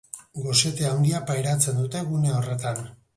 [0.45, 2.81] Gosete handia pairatzen dute gune horretan.